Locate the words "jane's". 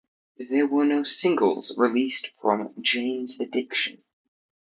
2.81-3.39